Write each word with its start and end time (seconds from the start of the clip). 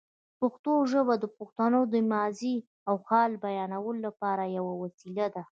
پښتو 0.39 0.73
ژبه 0.91 1.13
د 1.19 1.25
پښتنو 1.37 1.81
د 1.93 1.95
ماضي 2.13 2.55
او 2.89 2.95
حال 3.07 3.31
بیانولو 3.45 3.99
لپاره 4.07 4.43
یوه 4.57 4.73
وسیله 4.83 5.27
ده. 5.35 5.43